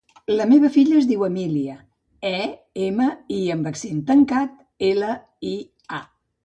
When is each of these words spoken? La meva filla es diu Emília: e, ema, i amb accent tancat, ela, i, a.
La 0.37 0.45
meva 0.51 0.69
filla 0.77 0.95
es 1.01 1.07
diu 1.11 1.25
Emília: 1.27 1.75
e, 2.31 2.39
ema, 2.89 3.11
i 3.39 3.43
amb 3.59 3.71
accent 3.75 4.05
tancat, 4.13 4.61
ela, 4.93 5.17
i, 5.55 5.57
a. 6.03 6.05